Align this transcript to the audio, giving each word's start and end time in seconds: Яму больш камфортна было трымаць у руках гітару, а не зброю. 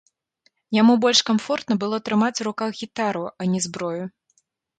Яму 0.77 0.95
больш 1.03 1.21
камфортна 1.29 1.77
было 1.83 1.99
трымаць 2.09 2.33
у 2.41 2.49
руках 2.49 2.69
гітару, 2.81 3.23
а 3.45 3.49
не 3.53 3.59
зброю. 3.69 4.03